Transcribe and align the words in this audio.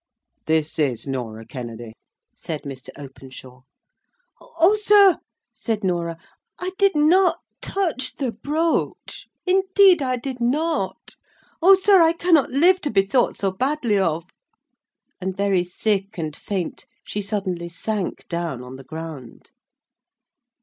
"This 0.47 0.79
is 0.79 1.05
Norah 1.05 1.45
Kennedy," 1.45 1.93
said 2.33 2.63
Mr. 2.63 2.89
Openshaw. 2.97 3.61
"O, 4.41 4.75
sir," 4.75 5.19
said 5.53 5.83
Norah, 5.83 6.17
"I 6.57 6.71
did 6.79 6.95
not 6.95 7.37
touch 7.61 8.15
the 8.15 8.31
brooch; 8.31 9.27
indeed 9.45 10.01
I 10.01 10.15
did 10.17 10.41
not. 10.41 11.17
O, 11.61 11.75
sir, 11.75 12.01
I 12.01 12.13
cannot 12.13 12.49
live 12.49 12.81
to 12.81 12.89
be 12.89 13.03
thought 13.03 13.37
so 13.37 13.51
badly 13.51 13.99
of;" 13.99 14.25
and 15.21 15.37
very 15.37 15.63
sick 15.63 16.17
and 16.17 16.35
faint, 16.35 16.87
she 17.05 17.21
suddenly 17.21 17.69
sank 17.69 18.27
down 18.27 18.63
on 18.63 18.77
the 18.77 18.83
ground. 18.83 19.51